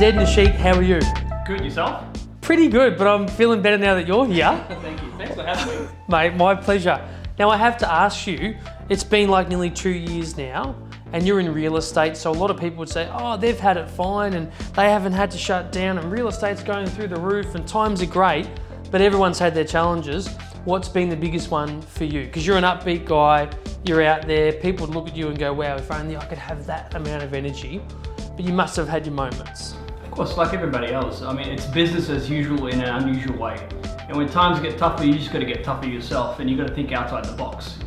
[0.00, 0.98] Zed Nasheek, how are you?
[1.46, 2.06] Good yourself?
[2.40, 4.48] Pretty good, but I'm feeling better now that you're here.
[4.80, 5.12] Thank you.
[5.18, 5.88] Thanks for having me.
[6.08, 7.06] Mate, my pleasure.
[7.38, 8.56] Now, I have to ask you,
[8.88, 10.74] it's been like nearly two years now,
[11.12, 13.76] and you're in real estate, so a lot of people would say, oh, they've had
[13.76, 17.20] it fine and they haven't had to shut down, and real estate's going through the
[17.20, 18.48] roof, and times are great,
[18.90, 20.28] but everyone's had their challenges.
[20.64, 22.24] What's been the biggest one for you?
[22.24, 23.50] Because you're an upbeat guy,
[23.84, 26.38] you're out there, people would look at you and go, wow, if only I could
[26.38, 27.82] have that amount of energy.
[28.34, 29.74] But you must have had your moments.
[30.20, 33.66] Course, like everybody else, I mean, it's business as usual in an unusual way.
[34.06, 36.66] And when times get tougher, you just got to get tougher yourself, and you got
[36.66, 37.78] to think outside the box.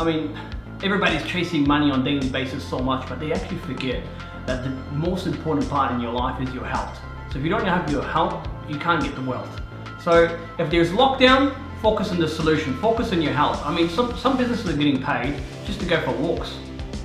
[0.00, 0.36] I mean,
[0.82, 4.02] everybody's chasing money on a daily basis so much, but they actually forget
[4.46, 6.98] that the most important part in your life is your health.
[7.30, 9.60] So if you don't have your health, you can't get the wealth.
[10.02, 13.64] So if there's lockdown, focus on the solution, focus on your health.
[13.64, 16.58] I mean, some, some businesses are getting paid just to go for walks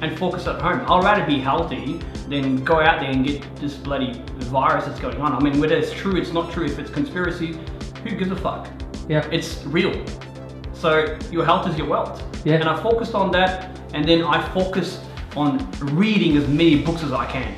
[0.04, 0.82] and focus at home.
[0.82, 4.22] I'd rather be healthy than go out there and get this bloody
[4.52, 5.34] virus that's going on.
[5.34, 7.58] I mean, whether it's true, it's not true, if it's conspiracy,
[8.04, 8.68] who gives a fuck?
[9.08, 9.26] Yeah.
[9.32, 10.06] It's real.
[10.74, 12.22] So your health is your wealth.
[12.46, 12.56] Yeah.
[12.56, 15.00] And I focused on that, and then I focused
[15.38, 17.56] on reading as many books as I can.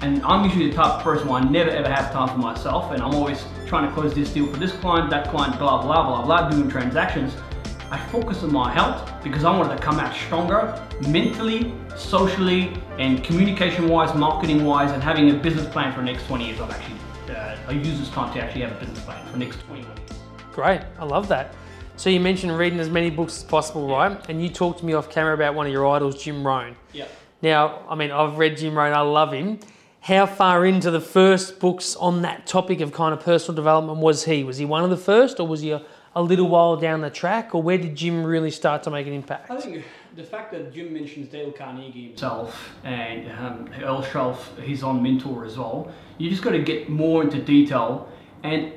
[0.00, 2.92] And I'm usually the type of person where I never ever have time for myself,
[2.92, 6.06] and I'm always trying to close this deal for this client, that client, blah blah
[6.06, 7.36] blah blah, doing transactions.
[7.90, 13.24] I focus on my health because I wanted to come out stronger mentally, socially, and
[13.24, 16.60] communication wise, marketing wise, and having a business plan for the next 20 years.
[16.60, 16.98] I've actually,
[17.34, 19.96] uh, I use this time to actually have a business plan for the next 21
[19.96, 20.10] years.
[20.52, 21.54] Great, I love that.
[21.96, 24.18] So you mentioned reading as many books as possible, right?
[24.28, 26.76] And you talked to me off camera about one of your idols, Jim Rohn.
[26.92, 27.06] Yeah.
[27.42, 29.58] Now, I mean, I've read Jim Rohn, I love him.
[30.00, 34.24] How far into the first books on that topic of kind of personal development was
[34.24, 34.44] he?
[34.44, 35.82] Was he one of the first, or was he a,
[36.16, 39.12] a little while down the track, or where did Jim really start to make an
[39.12, 39.50] impact?
[39.50, 39.84] I think
[40.16, 45.44] the fact that Jim mentions Dale Carnegie himself and um, Earl Shoaff, his own mentor
[45.44, 48.08] as well, you just got to get more into detail.
[48.42, 48.72] And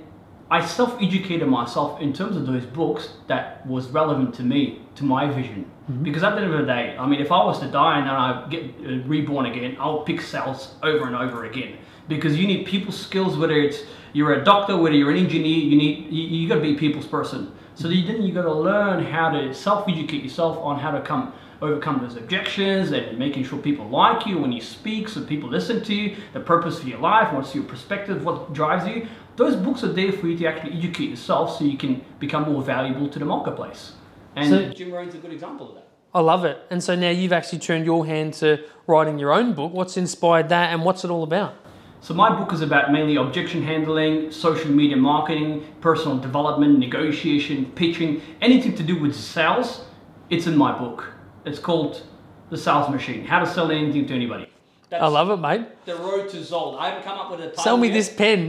[0.52, 5.32] I self-educated myself in terms of those books that was relevant to me, to my
[5.32, 5.72] vision.
[6.04, 8.08] Because at the end of the day, I mean, if I was to die and
[8.08, 11.78] then I get uh, reborn again, I'll pick cells over and over again.
[12.10, 15.78] Because you need people skills, whether it's you're a doctor, whether you're an engineer, you
[15.78, 17.54] need you, you got to be a people's person.
[17.76, 21.32] So you, then you got to learn how to self-educate yourself on how to come
[21.62, 25.82] overcome those objections and making sure people like you when you speak, so people listen
[25.84, 26.18] to you.
[26.34, 29.08] The purpose of your life, what's your perspective, what drives you.
[29.36, 32.62] Those books are there for you to actually educate yourself, so you can become more
[32.62, 33.94] valuable to the marketplace.
[34.36, 35.88] And So- Jim Rohn's a good example of that.
[36.14, 36.58] I love it.
[36.72, 39.74] And so now you've actually turned your hand to writing your own book.
[39.74, 41.54] What's inspired that, and what's it all about?
[42.02, 48.22] So my book is about mainly objection handling, social media marketing, personal development, negotiation, pitching,
[48.42, 49.84] anything to do with sales.
[50.30, 51.12] It's in my book.
[51.44, 52.04] It's called
[52.50, 54.48] The Sales Machine: How to Sell Anything to Anybody.
[54.90, 55.68] That's I love it, mate.
[55.86, 56.80] the road to Zold.
[56.80, 57.94] I haven't come up with a title Sell me yet.
[57.94, 58.48] this pen.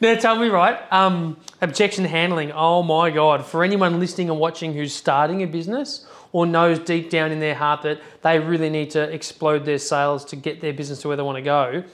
[0.00, 0.80] now tell me, right?
[0.92, 2.52] Um, objection handling.
[2.52, 3.44] Oh my God!
[3.44, 7.54] For anyone listening and watching who's starting a business or knows deep down in their
[7.54, 11.16] heart that they really need to explode their sales to get their business to where
[11.16, 11.84] they want to go,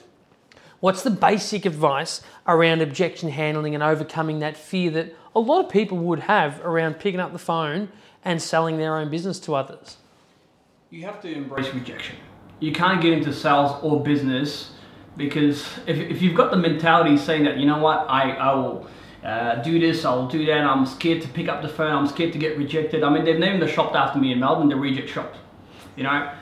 [0.81, 5.71] what's the basic advice around objection handling and overcoming that fear that a lot of
[5.71, 7.89] people would have around picking up the phone
[8.25, 9.99] and selling their own business to others?
[10.93, 12.17] You have to embrace rejection.
[12.59, 14.73] You can't get into sales or business
[15.17, 18.89] because if, if you've got the mentality saying that, you know what, I, I will
[19.23, 22.33] uh, do this, I'll do that, I'm scared to pick up the phone, I'm scared
[22.33, 23.05] to get rejected.
[23.05, 25.37] I mean, they've named the shop after me in Melbourne, the Reject Shop.
[25.95, 26.33] You know?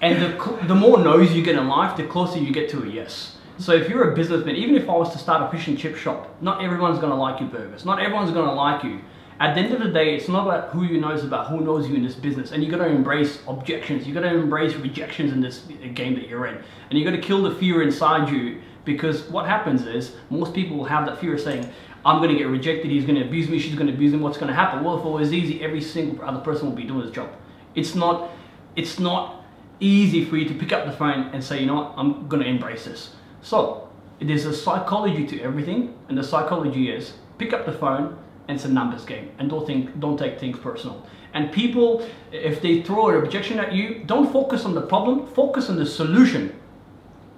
[0.00, 2.88] And the, the more no's you get in life, the closer you get to a
[2.88, 3.38] yes.
[3.58, 5.94] So if you're a businessman, even if I was to start a fish and chip
[5.94, 7.84] shop, not everyone's gonna like your burgers.
[7.84, 9.00] Not everyone's gonna like you.
[9.42, 11.62] At the end of the day, it's not about who you know, it's about who
[11.62, 12.52] knows you in this business.
[12.52, 14.06] And you gotta embrace objections.
[14.06, 16.62] You gotta embrace rejections in this uh, game that you're in.
[16.88, 20.84] And you gotta kill the fear inside you because what happens is most people will
[20.84, 21.68] have that fear of saying,
[22.04, 24.84] I'm gonna get rejected, he's gonna abuse me, she's gonna abuse me, what's gonna happen?
[24.84, 27.30] Well, if it was easy, every single other person will be doing his job.
[27.74, 28.30] It's not
[28.76, 29.44] it's not
[29.80, 32.44] easy for you to pick up the phone and say, you know what, I'm gonna
[32.44, 33.16] embrace this.
[33.40, 33.88] So
[34.20, 38.16] there's a psychology to everything, and the psychology is pick up the phone
[38.48, 41.06] it's a numbers game, and don't think, don't take things personal.
[41.34, 45.70] And people, if they throw an objection at you, don't focus on the problem, focus
[45.70, 46.54] on the solution.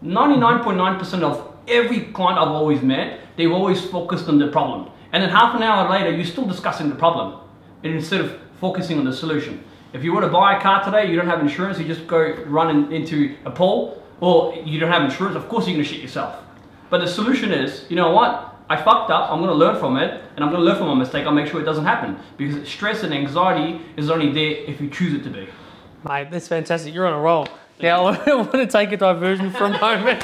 [0.03, 4.91] 99.9% of every client I've always met, they've always focused on the problem.
[5.13, 7.41] And then half an hour later, you're still discussing the problem
[7.85, 9.63] instead of focusing on the solution.
[9.93, 12.35] If you want to buy a car today, you don't have insurance, you just go
[12.47, 15.91] run in, into a pole, or you don't have insurance, of course you're going to
[15.91, 16.43] shit yourself.
[16.91, 18.54] But the solution is, you know what?
[18.69, 20.87] I fucked up, I'm going to learn from it, and I'm going to learn from
[20.89, 22.17] my mistake, I'll make sure it doesn't happen.
[22.39, 25.47] Because stress and anxiety is only there if you choose it to be.
[26.09, 26.95] Mate, that's fantastic.
[26.95, 27.47] You're on a roll.
[27.81, 30.21] Now I want to take a diversion for a moment.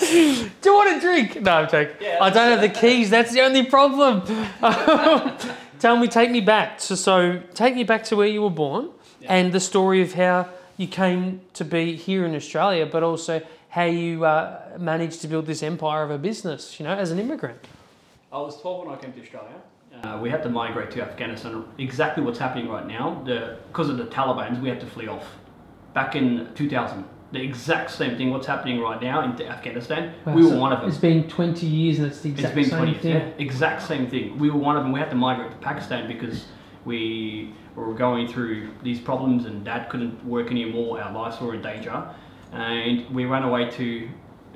[0.00, 1.40] Do you want a drink?
[1.42, 1.96] No, I'm joking.
[2.00, 3.10] Yeah, I don't have the keys.
[3.10, 4.22] That's the only problem.
[5.78, 6.80] Tell me, take me back.
[6.80, 8.90] So, so take me back to where you were born
[9.20, 9.34] Yeah.
[9.34, 10.48] and the story of how
[10.78, 15.46] you came to be here in Australia, but also how you uh, managed to build
[15.46, 16.78] this empire of a business.
[16.80, 17.58] You know, as an immigrant.
[18.34, 19.54] I was 12 when I came to Australia.
[20.02, 21.64] Uh, we had to migrate to Afghanistan.
[21.78, 25.24] Exactly what's happening right now, the, because of the Taliban, we had to flee off.
[25.92, 28.30] Back in 2000, the exact same thing.
[28.30, 30.14] What's happening right now in Afghanistan?
[30.26, 30.88] we were one of them.
[30.88, 33.14] It's been 20 years and it's the It's exact been same 20 years, thing.
[33.14, 33.28] yeah.
[33.38, 34.36] Exact same thing.
[34.36, 34.90] We were one of them.
[34.90, 36.46] We had to migrate to Pakistan because
[36.84, 41.00] we were going through these problems and dad couldn't work anymore.
[41.00, 42.04] Our lives were in danger.
[42.50, 44.08] And we ran away to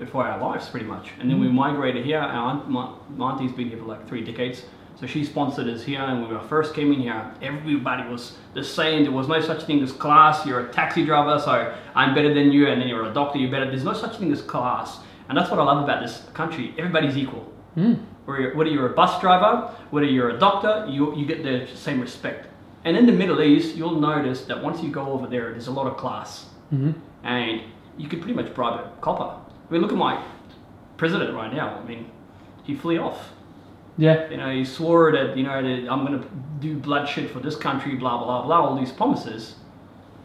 [0.06, 1.10] for our lives pretty much.
[1.18, 1.56] And then we mm-hmm.
[1.56, 2.18] migrated here.
[2.18, 4.62] Our aunt, my, my auntie's been here for like three decades.
[4.98, 6.00] So she sponsored us here.
[6.00, 9.04] And when we first came in here, everybody was the same.
[9.04, 10.44] There was no such thing as class.
[10.44, 12.66] You're a taxi driver, so I'm better than you.
[12.68, 13.66] And then you're a doctor, you're better.
[13.66, 15.00] There's no such thing as class.
[15.28, 16.74] And that's what I love about this country.
[16.78, 17.98] Everybody's equal mm.
[18.24, 21.66] whether you're, whether you're a bus driver, whether you're a doctor, you, you get the
[21.74, 22.48] same respect.
[22.84, 25.72] And in the Middle East, you'll notice that once you go over there, there's a
[25.72, 26.46] lot of class.
[26.72, 26.92] Mm-hmm.
[27.24, 27.62] And
[27.96, 29.44] you could pretty much bribe a copper.
[29.68, 30.22] I mean, look at my
[30.96, 31.78] president right now.
[31.78, 32.10] I mean,
[32.64, 33.30] he flew off.
[33.96, 34.30] Yeah.
[34.30, 36.28] You know, he swore that, you know, that I'm going to
[36.60, 39.56] do bloodshed for this country, blah, blah, blah, all these promises.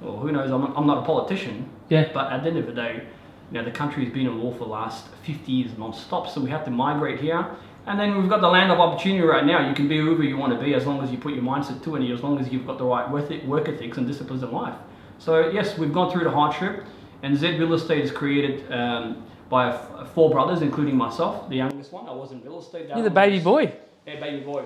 [0.02, 0.52] Well, who knows?
[0.52, 1.70] I'm, I'm not a politician.
[1.90, 2.10] Yeah.
[2.14, 3.08] But at the end of the day,
[3.52, 6.50] you know, the country's been in war for the last 50 years non-stop, so we
[6.50, 7.48] have to migrate here.
[7.86, 9.68] And then we've got the land of opportunity right now.
[9.68, 11.84] You can be whoever you want to be as long as you put your mindset
[11.84, 14.42] to it, as long as you've got the right work ethic- work ethics and disciplines
[14.42, 14.76] in life.
[15.20, 16.84] So yes, we've gone through the hardship,
[17.24, 21.92] and Z Real Estate is created um, by f- four brothers, including myself, the youngest
[21.92, 22.08] one.
[22.08, 22.88] I was in real estate.
[22.90, 23.74] You're the baby was- boy.
[24.06, 24.64] Yeah, baby boy.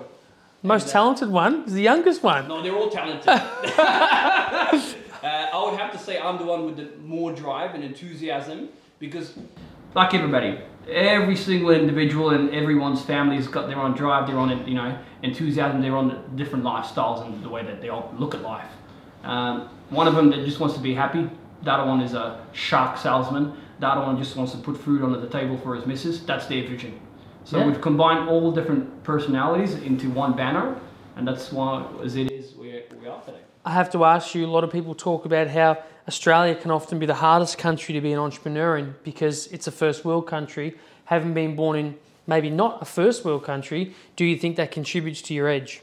[0.64, 0.92] Most Exactly.
[0.94, 2.48] talented one is the youngest one.
[2.48, 3.28] No, they're all talented.
[3.30, 3.40] uh,
[5.24, 8.70] I would have to say I'm the one with the more drive and enthusiasm
[9.00, 9.38] because,
[9.94, 10.58] like everybody,
[10.90, 15.82] every single individual and everyone's family's got their own drive, their own you know enthusiasm,
[15.82, 18.70] their own different lifestyles and the way that they all look at life.
[19.24, 21.30] Um, one of them that just wants to be happy.
[21.64, 23.54] The other one is a shark salesman.
[23.80, 26.26] The other one just wants to put food on the table for his missus.
[26.26, 27.00] That's their vision.
[27.44, 27.68] So Yeah.
[27.68, 30.76] we've combined all different personalities into one banner,
[31.16, 33.38] and that's why as it is where we are today.
[33.66, 35.78] I have to ask you, a lot of people talk about how
[36.08, 39.72] Australia can often be the hardest country to be an entrepreneur in because it's a
[39.72, 40.76] first world country.
[41.06, 41.96] Having been born in
[42.26, 45.82] maybe not a first world country, do you think that contributes to your edge?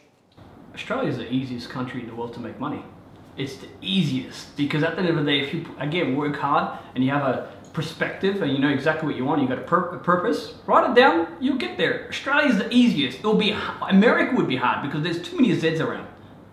[0.74, 2.82] Australia is the easiest country in the world to make money.
[3.36, 6.78] It's the easiest because at the end of the day, if you again work hard
[6.94, 9.62] and you have a perspective and you know exactly what you want, you got a,
[9.62, 12.06] pur- a purpose, write it down, you'll get there.
[12.08, 13.18] Australia is the easiest.
[13.18, 13.54] It'll be
[13.90, 16.08] America would be hard because there's too many Zs around.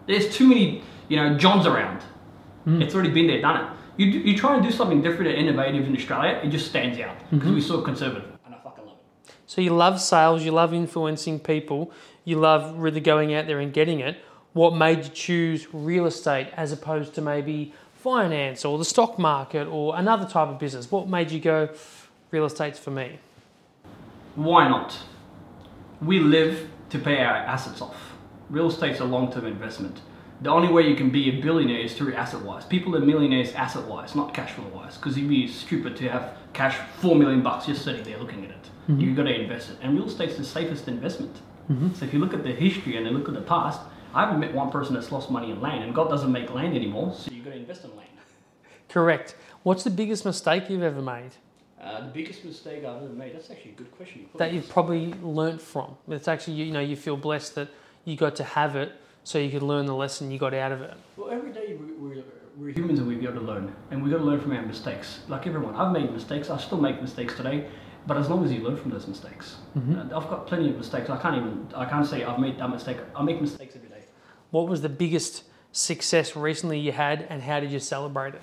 [0.07, 2.01] There's too many you know Johns around.
[2.65, 2.81] Hmm.
[2.81, 3.71] It's already been there, done it.
[3.97, 7.00] You, do, you try and do something different and innovative in Australia, it just stands
[7.00, 7.53] out because mm-hmm.
[7.56, 9.33] we're so conservative, and I fucking love it.
[9.45, 11.91] So you love sales, you love influencing people,
[12.23, 14.18] you love really going out there and getting it.
[14.53, 19.68] What made you choose real estate as opposed to maybe finance or the stock market
[19.68, 20.92] or another type of business?
[20.92, 21.69] What made you go,
[22.31, 23.19] real estate's for me?
[24.36, 24.98] Why not?
[26.01, 28.13] We live to pay our assets off.
[28.50, 30.01] Real estate's a long term investment.
[30.42, 32.65] The only way you can be a billionaire is through asset wise.
[32.65, 34.97] People are millionaires asset wise, not cash flow wise.
[34.97, 38.49] Because you'd be stupid to have cash four million bucks just sitting there looking at
[38.49, 38.64] it.
[38.90, 38.99] Mm-hmm.
[38.99, 39.78] You've got to invest it.
[39.81, 41.35] And real estate's the safest investment.
[41.71, 41.94] Mm-hmm.
[41.94, 43.80] So if you look at the history and then look at the past,
[44.13, 45.83] I haven't met one person that's lost money in land.
[45.83, 48.09] And God doesn't make land anymore, so you've got to invest in land.
[48.89, 49.35] Correct.
[49.63, 51.31] What's the biggest mistake you've ever made
[51.81, 54.21] Uh, the biggest mistake I've ever made, that's actually a good question.
[54.21, 55.95] You that you've probably learnt from?
[56.09, 57.69] It's actually, you know, you feel blessed that
[58.06, 58.91] you got to have it
[59.23, 60.94] so you could learn the lesson you got out of it.
[61.18, 62.23] Well, every day we, we're,
[62.57, 63.73] we're humans and we've got to learn.
[63.91, 65.21] And we've got to learn from our mistakes.
[65.27, 66.49] Like everyone, I've made mistakes.
[66.49, 67.68] I still make mistakes today.
[68.07, 71.09] But as long as you learn from those mistakes, uh, I've got plenty of mistakes.
[71.09, 72.97] I can't even, I can't say I've made that mistake.
[73.15, 73.91] I make mistakes every day.
[74.52, 78.42] What was the biggest success recently you had and how did you celebrate it?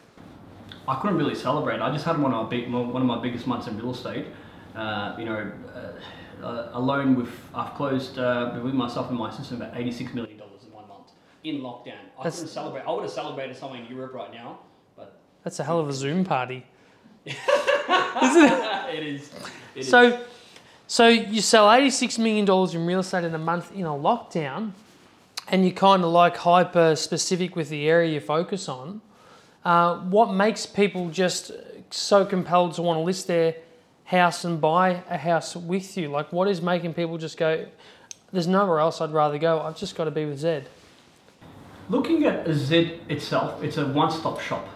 [0.87, 1.81] I couldn't really celebrate.
[1.81, 4.27] I just had one of my, big, one of my biggest months in real estate.
[4.75, 9.55] Uh, you know, uh, uh, alone with, I've closed uh, between myself and my sister
[9.57, 11.11] about $86 million in one month
[11.45, 11.99] in lockdown.
[12.19, 12.83] I That's- couldn't celebrate.
[12.83, 14.61] I would have celebrated somewhere in Europe right now,
[14.97, 16.65] but That's a hell of a Zoom party.
[17.27, 19.31] it is.
[19.75, 19.89] It is.
[19.89, 20.25] So,
[20.87, 24.73] so you sell eighty-six million dollars in real estate in a month in a lockdown,
[25.51, 29.01] and you're kind of like hyper specific with the area you focus on.
[29.65, 31.53] Uh, what makes people just
[31.91, 33.57] so compelled to want to list their
[34.05, 36.09] house and buy a house with you?
[36.09, 37.67] Like, what is making people just go?
[38.33, 39.61] There's nowhere else I'd rather go.
[39.61, 40.69] I've just got to be with Zed.
[41.89, 44.69] Looking at Z itself, it's a one-stop shop.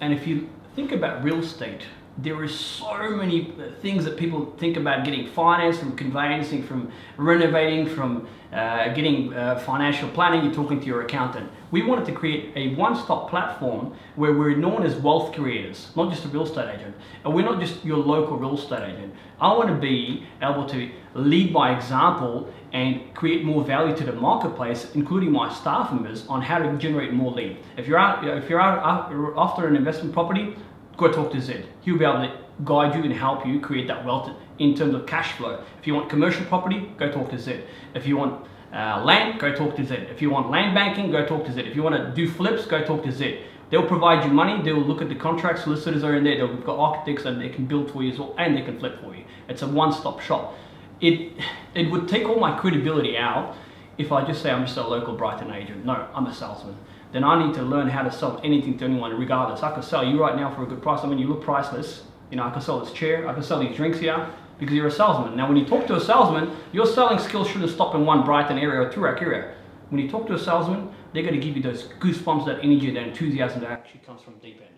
[0.00, 1.82] And if you think about real estate.
[2.20, 6.90] There is so many uh, things that people think about getting finance, from conveyancing, from
[7.16, 10.44] renovating, from uh, getting uh, financial planning.
[10.44, 11.48] You're talking to your accountant.
[11.70, 16.24] We wanted to create a one-stop platform where we're known as wealth creators, not just
[16.24, 16.96] a real estate agent.
[17.24, 19.14] And we're not just your local real estate agent.
[19.40, 24.12] I want to be able to lead by example and create more value to the
[24.12, 27.58] marketplace, including my staff members, on how to generate more lead.
[27.76, 30.56] If you're out, if you're out after an investment property,
[30.98, 31.66] go talk to Zed.
[31.80, 35.06] He'll be able to guide you and help you create that wealth in terms of
[35.06, 35.62] cash flow.
[35.80, 37.64] If you want commercial property, go talk to Zed.
[37.94, 40.08] If you want uh, land, go talk to Zed.
[40.10, 41.66] If you want land banking, go talk to Zed.
[41.66, 43.44] If you want to do flips, go talk to Zed.
[43.70, 44.60] They'll provide you money.
[44.62, 45.62] They will look at the contracts.
[45.62, 46.46] Solicitors are in there.
[46.46, 49.00] They've got architects and they can build for you as well, and they can flip
[49.00, 49.24] for you.
[49.48, 50.54] It's a one-stop shop.
[51.00, 51.32] It
[51.74, 53.56] it would take all my credibility out
[53.98, 55.84] if I just say I'm just a local Brighton agent.
[55.84, 56.76] No, I'm a salesman
[57.12, 59.62] then I need to learn how to sell anything to anyone regardless.
[59.62, 61.00] I can sell you right now for a good price.
[61.02, 62.02] I mean, you look priceless.
[62.30, 64.88] You know, I can sell this chair, I can sell these drinks here because you're
[64.88, 65.36] a salesman.
[65.36, 68.58] Now, when you talk to a salesman, your selling skills shouldn't stop in one Brighton
[68.58, 69.54] area or Toorak area.
[69.88, 72.90] When you talk to a salesman, they're going to give you those goosebumps, that energy,
[72.90, 74.74] that enthusiasm that actually comes from deep end.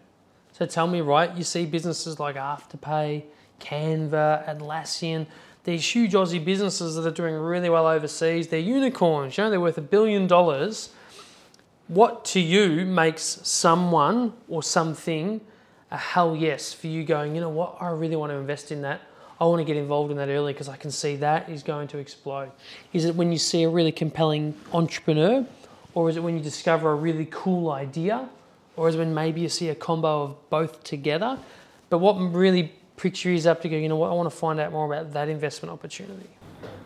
[0.53, 3.25] So tell me, right, you see businesses like Afterpay,
[3.59, 5.27] Canva, Atlassian,
[5.65, 9.61] these huge Aussie businesses that are doing really well overseas, they're unicorns, you know, they're
[9.61, 10.91] worth a billion dollars
[11.91, 15.41] what to you makes someone or something
[15.91, 18.83] a hell yes for you going, you know what, I really want to invest in
[18.83, 19.01] that.
[19.41, 21.89] I want to get involved in that early because I can see that is going
[21.89, 22.53] to explode.
[22.93, 25.45] Is it when you see a really compelling entrepreneur,
[25.95, 28.29] or is it when you discover a really cool idea,
[28.77, 31.39] or is it when maybe you see a combo of both together?
[31.89, 34.37] But what really pricks your ears up to go, you know what, I want to
[34.37, 36.31] find out more about that investment opportunity?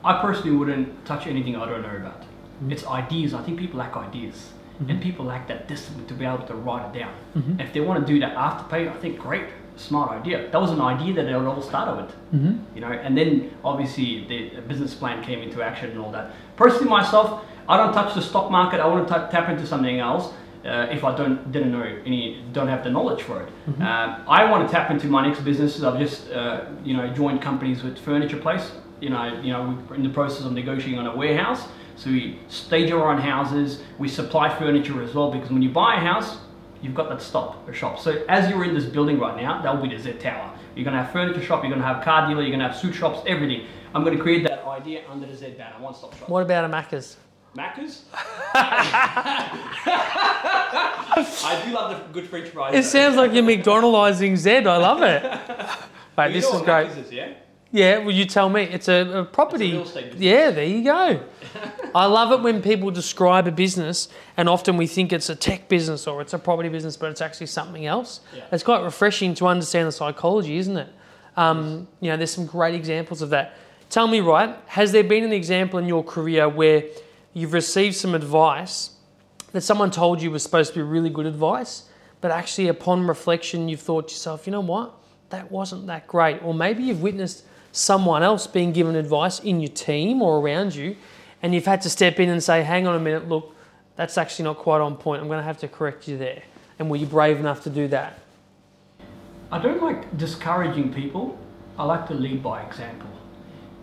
[0.02, 2.22] I personally wouldn't touch anything I don't know about.
[2.22, 2.72] Mm-hmm.
[2.72, 3.34] It's ideas.
[3.34, 4.52] I think people lack ideas.
[4.74, 4.90] Mm-hmm.
[4.90, 7.14] And people lack that discipline to be able to write it down.
[7.36, 7.60] Mm-hmm.
[7.60, 10.50] If they want to do that after afterpay, I think great, smart idea.
[10.50, 12.14] That was an idea that it all started with.
[12.34, 12.74] Mm-hmm.
[12.74, 16.32] You know, and then obviously the business plan came into action and all that.
[16.56, 18.80] Personally, myself, I don't touch the stock market.
[18.80, 20.32] I want to t- tap into something else.
[20.64, 23.48] Uh, if I don't didn't know any don't have the knowledge for it.
[23.68, 23.82] Mm-hmm.
[23.82, 25.84] Um, I want to tap into my next businesses.
[25.84, 28.72] I've just uh, you know joined companies with furniture place.
[29.00, 31.68] You know you know we're in the process of negotiating on a warehouse.
[31.96, 35.96] So we stage our own houses, we supply furniture as well because when you buy
[35.96, 36.38] a house,
[36.82, 37.98] you've got that stop a shop.
[37.98, 40.52] So as you're in this building right now, that will be the Z Tower.
[40.74, 43.20] You're gonna have furniture shop, you're gonna have car dealer, you're gonna have suit shops,
[43.26, 43.66] everything.
[43.94, 46.28] I'm gonna create that idea under the Z banner, one stop shop.
[46.28, 47.16] What about a Macca's?
[47.56, 48.04] Macca's?
[51.46, 52.74] I do love the good French fries.
[52.74, 52.88] It though.
[52.88, 54.50] sounds like you're McDonaldizing Z.
[54.50, 55.22] I love it.
[56.16, 56.88] Mate, this is great.
[56.88, 57.34] Is, yeah?
[57.74, 58.62] Yeah, well, you tell me.
[58.62, 59.76] It's a, a property.
[59.76, 61.20] It's a yeah, there you go.
[61.94, 65.68] I love it when people describe a business, and often we think it's a tech
[65.68, 68.20] business or it's a property business, but it's actually something else.
[68.32, 68.44] Yeah.
[68.52, 70.88] It's quite refreshing to understand the psychology, isn't it?
[71.36, 73.56] Um, you know, there's some great examples of that.
[73.90, 76.84] Tell me, right, has there been an example in your career where
[77.32, 78.90] you've received some advice
[79.50, 81.88] that someone told you was supposed to be really good advice,
[82.20, 84.94] but actually upon reflection, you've thought to yourself, you know what,
[85.30, 86.40] that wasn't that great?
[86.44, 87.42] Or maybe you've witnessed
[87.74, 90.96] someone else being given advice in your team or around you,
[91.42, 93.52] and you've had to step in and say, hang on a minute, look,
[93.96, 95.20] that's actually not quite on point.
[95.20, 96.44] I'm going to have to correct you there.
[96.78, 98.20] And were you brave enough to do that?
[99.50, 101.36] I don't like discouraging people.
[101.76, 103.10] I like to lead by example.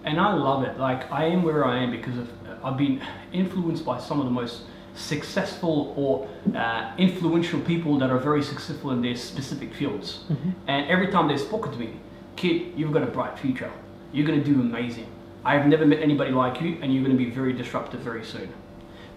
[0.06, 0.80] And I love it.
[0.80, 2.30] Like, I am where I am because of,
[2.64, 3.02] I've been
[3.34, 4.64] influenced by some of the most
[4.96, 10.24] successful or uh, influential people that are very successful in their specific fields.
[10.30, 10.50] Mm-hmm.
[10.68, 12.00] And every time they've spoken to me,
[12.36, 13.72] kid, you've got a bright future.
[14.12, 15.08] You're going to do amazing.
[15.44, 18.54] I've never met anybody like you, and you're going to be very disruptive very soon.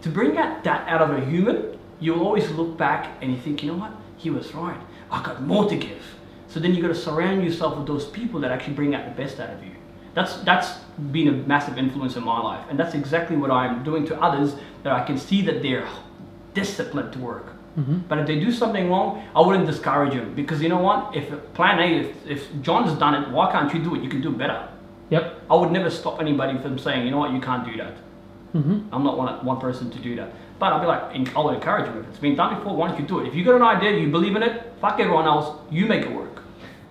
[0.02, 3.62] To bring out that out of a human, you'll always look back and you think,
[3.62, 3.92] you know what?
[4.16, 4.80] He was right.
[5.11, 6.02] I got more to give.
[6.49, 9.23] So then you've got to surround yourself with those people that actually bring out the
[9.23, 9.73] best out of you.
[10.14, 10.78] That's that's
[11.11, 14.54] been a massive influence in my life, and that's exactly what I'm doing to others.
[14.85, 15.88] That I can see that they're
[16.54, 17.53] disciplined to work.
[17.78, 17.99] Mm-hmm.
[18.09, 21.14] But if they do something wrong, I wouldn't discourage them because you know what?
[21.16, 24.02] If plan A, if, if John's done it, why can't you do it?
[24.02, 24.69] You can do better.
[25.11, 25.43] Yep.
[25.50, 27.95] I would never stop anybody from saying, you know what, you can't do that.
[28.54, 28.95] Mm-hmm.
[28.95, 30.33] I'm not one, one person to do that.
[30.59, 31.99] But I'll be like, I'll encourage them.
[31.99, 33.26] If it's been done before, why don't you do it?
[33.26, 36.12] If you got an idea, you believe in it, fuck everyone else, you make it
[36.12, 36.43] work.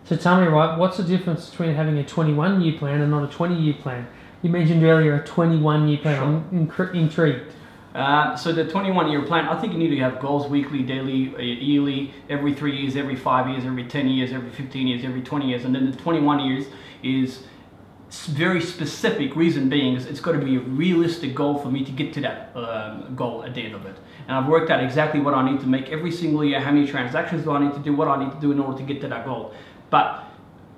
[0.06, 3.24] So tell me, right, what's the difference between having a 21 year plan and not
[3.24, 4.06] a 20 year plan?
[4.42, 6.18] You mentioned earlier a 21 year plan.
[6.18, 6.82] Sure.
[6.82, 7.54] I'm intrigued.
[7.94, 11.34] Uh, so the 21 year plan, I think you need to have goals weekly, daily,
[11.36, 15.22] uh, yearly, every three years, every five years, every 10 years, every 15 years, every
[15.22, 15.64] 20 years.
[15.64, 16.66] And then the 21 years
[17.04, 17.44] is
[18.26, 21.92] very specific reason being is it's got to be a realistic goal for me to
[21.92, 23.96] get to that um, goal at the end of it.
[24.28, 26.88] And I've worked out exactly what I need to make every single year, how many
[26.88, 29.02] transactions do I need to do, what I need to do in order to get
[29.02, 29.54] to that goal.
[29.90, 30.24] But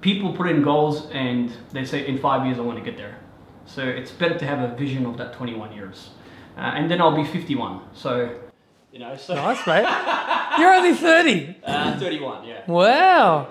[0.02, 3.20] people put in goals and they say in five years I want to get there.
[3.66, 6.10] So it's better to have a vision of that 21 years.
[6.58, 7.82] Uh, and then I'll be 51.
[7.94, 8.38] So,
[8.92, 9.86] you know, so Nice, mate.
[10.60, 11.56] You're only 30.
[11.64, 12.62] uh, 31, yeah.
[12.68, 13.50] Wow.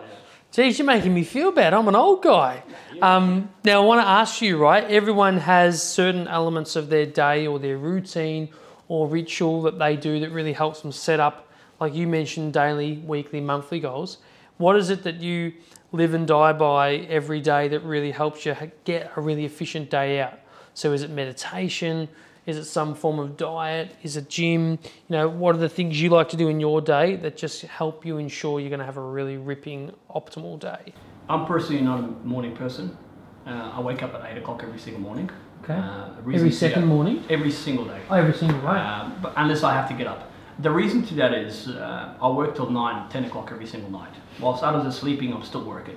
[0.53, 1.75] Geez, you're making me feel bad.
[1.75, 2.63] I'm an old guy.
[3.03, 4.85] Um, now, I want to ask you, right?
[4.85, 8.51] Everyone has certain elements of their day or their routine
[8.87, 11.49] or ritual that they do that really helps them set up,
[11.81, 14.19] like you mentioned, daily, weekly, monthly goals.
[14.59, 15.55] What is it that you
[15.91, 20.21] live and die by every day that really helps you get a really efficient day
[20.21, 20.39] out?
[20.75, 22.09] So, is it meditation?
[22.47, 23.95] Is it some form of diet?
[24.03, 24.79] Is it gym?
[25.09, 27.63] You know, what are the things you like to do in your day that just
[27.63, 30.93] help you ensure you're going to have a really ripping, optimal day?
[31.29, 32.97] I'm personally not a morning person.
[33.47, 35.31] Uh, I wake up at 8 o'clock every single morning.
[35.63, 35.75] Okay.
[35.75, 37.25] Uh, reason to morning?
[37.31, 38.01] Every single day.
[38.11, 38.67] Oh, every single day.
[38.67, 40.31] Uh, but unless I have to get up.
[40.59, 44.15] The reason to that is uh, I work till 9, 10 o'clock every single night.
[44.39, 45.97] Whilst others are sleeping, I'm still working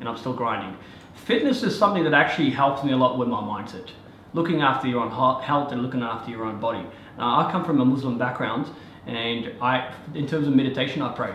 [0.00, 0.76] and I'm still grinding.
[1.14, 3.90] Fitness is something that actually helps me a lot with my mindset.
[4.34, 6.86] Looking after your own health and looking after your own body.
[7.16, 8.70] Now, I come from a Muslim background
[9.06, 11.34] and I, in terms of meditation, I pray.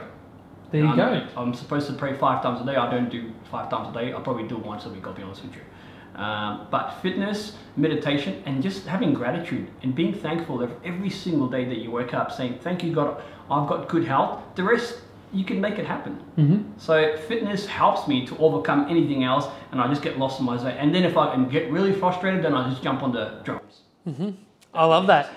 [0.71, 1.27] there you I'm, go.
[1.35, 2.75] I'm supposed to pray five times a day.
[2.75, 4.13] I don't do five times a day.
[4.13, 5.61] I probably do once a week, I'll be honest with you.
[6.15, 11.65] Um, but fitness, meditation, and just having gratitude and being thankful of every single day
[11.65, 14.43] that you wake up, saying, Thank you, God, I've got good health.
[14.53, 14.99] The rest,
[15.33, 16.23] you can make it happen.
[16.37, 16.77] Mm-hmm.
[16.77, 20.57] So, fitness helps me to overcome anything else, and I just get lost in my
[20.57, 20.67] zone.
[20.67, 23.81] And then, if I can get really frustrated, then I just jump on the drums.
[24.73, 25.29] I love that.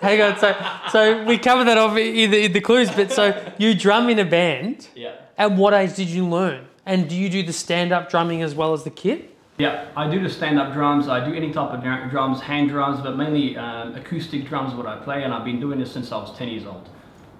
[0.00, 0.54] Hang on, so
[0.90, 4.18] so we covered that off in the, in the clues, but so you drum in
[4.18, 4.88] a band.
[4.94, 5.14] Yeah.
[5.38, 6.66] At what age did you learn?
[6.84, 9.36] And do you do the stand-up drumming as well as the kit?
[9.58, 11.06] Yeah, I do the stand-up drums.
[11.06, 14.74] I do any type of drums, hand drums, but mainly um, acoustic drums.
[14.74, 16.88] What I play, and I've been doing this since I was ten years old.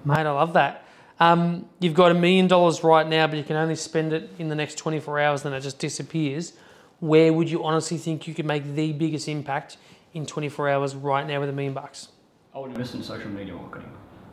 [0.05, 0.85] Mate, I love that.
[1.21, 4.49] Um, you've got a million dollars right now, but you can only spend it in
[4.49, 6.55] the next 24 hours, then it just disappears.
[7.01, 9.77] Where would you honestly think you could make the biggest impact
[10.15, 12.09] in 24 hours right now with a million bucks?
[12.55, 13.91] I would invest in social media marketing.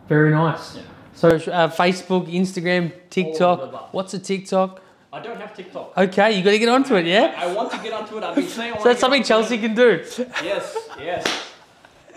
[0.08, 0.76] Very nice.
[0.76, 0.82] Yeah.
[1.14, 3.94] So, uh, Facebook, Instagram, TikTok.
[3.94, 4.82] What's a TikTok?
[5.12, 5.98] I don't have TikTok.
[5.98, 7.34] Okay, you got to get onto it, yeah?
[7.36, 8.24] I want to get onto it.
[8.24, 8.76] I've been saying.
[8.78, 10.06] So that's something Chelsea can do.
[10.44, 11.49] Yes, yes.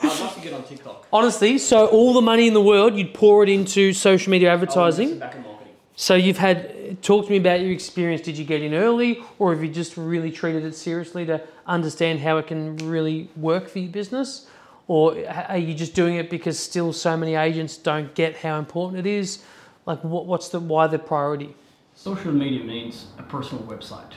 [0.02, 1.06] I'd love to get on TikTok.
[1.12, 4.54] Honestly, so all the money in the world, you'd pour it into social media I
[4.56, 5.10] would invest advertising.
[5.10, 5.74] it back in marketing.
[5.94, 8.22] So you've had, talk to me about your experience.
[8.22, 12.20] Did you get in early or have you just really treated it seriously to understand
[12.20, 14.46] how it can really work for your business?
[14.88, 18.98] Or are you just doing it because still so many agents don't get how important
[18.98, 19.44] it is?
[19.86, 21.54] Like what, what's the, why the priority?
[21.94, 24.12] Social media means a personal website,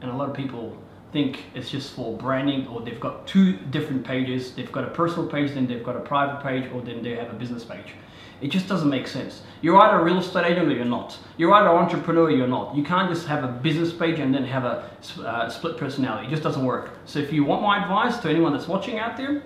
[0.00, 0.80] and a lot of people
[1.12, 4.52] think it's just for branding, or they've got two different pages.
[4.52, 7.30] They've got a personal page, then they've got a private page, or then they have
[7.30, 7.94] a business page.
[8.40, 9.42] It just doesn't make sense.
[9.62, 11.18] You're either a real estate agent or you're not.
[11.38, 12.76] You're either an entrepreneur or you're not.
[12.76, 14.88] You can't just have a business page and then have a
[15.20, 16.28] uh, split personality.
[16.28, 16.90] It just doesn't work.
[17.04, 19.42] So if you want my advice to anyone that's watching out there,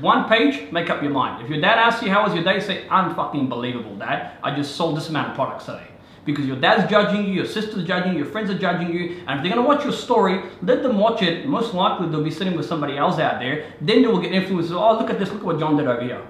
[0.00, 1.42] one page, make up your mind.
[1.42, 4.36] If your dad asks you how was your day, say, unfucking believable, dad.
[4.42, 5.86] I just sold this amount of products today.
[6.24, 9.38] Because your dad's judging you, your sister's judging you, your friends are judging you, and
[9.38, 11.46] if they're gonna watch your story, let them watch it.
[11.46, 13.72] Most likely they'll be sitting with somebody else out there.
[13.80, 14.70] Then they will get influenced.
[14.72, 16.24] Oh, look at this, look at what John did over here.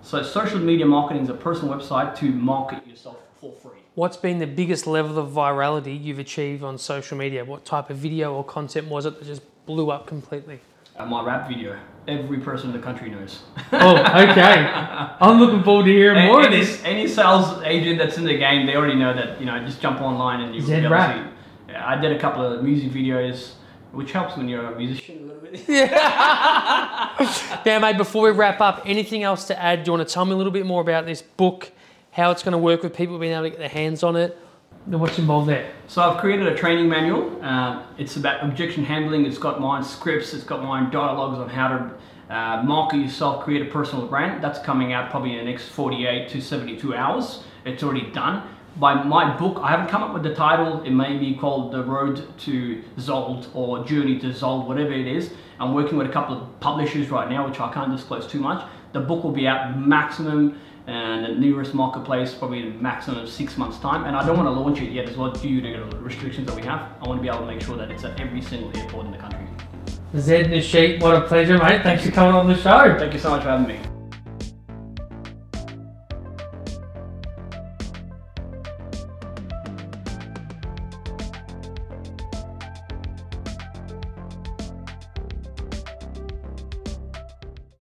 [0.00, 3.80] So social media marketing is a personal website to market yourself for free.
[3.94, 7.44] What's been the biggest level of virality you've achieved on social media?
[7.44, 10.60] What type of video or content was it that just blew up completely?
[10.96, 13.42] Uh, my rap video, every person in the country knows.
[13.72, 14.81] Oh, okay.
[15.20, 16.80] I'm looking forward to hearing A- more of this.
[16.84, 20.00] any sales agent that's in the game, they already know that, you know, just jump
[20.00, 21.12] online and you will Zed be able to
[21.68, 21.72] see.
[21.72, 23.52] Yeah, I did a couple of music videos,
[23.92, 25.64] which helps when you're a musician a little bit.
[25.68, 27.60] Yeah.
[27.66, 29.84] Now, mate, before we wrap up, anything else to add?
[29.84, 31.70] Do you want to tell me a little bit more about this book,
[32.12, 34.38] how it's going to work with people being able to get their hands on it?
[34.86, 35.70] And what's involved there?
[35.86, 37.38] So I've created a training manual.
[37.44, 39.26] Uh, it's about objection handling.
[39.26, 40.34] It's got my own scripts.
[40.34, 41.90] It's got my own dialogues on how to
[42.32, 44.42] uh, market yourself, create a personal brand.
[44.42, 47.44] That's coming out probably in the next 48 to 72 hours.
[47.66, 48.48] It's already done.
[48.76, 50.82] By my book, I haven't come up with the title.
[50.82, 55.30] It may be called The Road to Zold or Journey to Zold, whatever it is.
[55.60, 58.66] I'm working with a couple of publishers right now, which I can't disclose too much.
[58.94, 63.56] The book will be out maximum and the nearest marketplace probably in maximum of six
[63.56, 65.96] months time and i don't want to launch it yet as well due to the
[65.98, 68.20] restrictions that we have i want to be able to make sure that it's at
[68.20, 69.46] every single airport in the country
[70.16, 71.82] Zed Nasheet, what a pleasure, mate.
[71.82, 72.96] Thanks for coming on the show.
[72.98, 73.91] thank you so much for having me